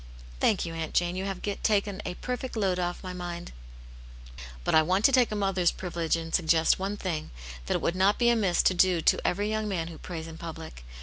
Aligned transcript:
"Thank 0.39 0.65
you. 0.65 0.73
Aunt 0.73 0.95
Jane, 0.95 1.15
you 1.15 1.25
have 1.25 1.43
taken 1.61 2.01
a 2.07 2.15
perfect 2.15 2.55
load 2.57 2.79
off 2.79 3.03
my 3.03 3.13
mind." 3.13 3.51
"But 4.63 4.73
I 4.73 4.81
want 4.81 5.05
to 5.05 5.11
take 5.11 5.31
a 5.31 5.35
mother's 5.35 5.69
privilege 5.69 6.15
and 6.15 6.33
suggest 6.33 6.79
one 6.79 6.97
thing, 6.97 7.29
that 7.67 7.75
it 7.75 7.81
would 7.81 7.95
not 7.95 8.17
be 8.17 8.29
amiss 8.31 8.63
to 8.63 8.73
do 8.73 9.01
to 9.01 9.21
every 9.27 9.47
young 9.47 9.67
man 9.67 9.89
who 9.89 9.99
prays 9.99 10.25
in 10.25 10.39
public. 10.39 10.83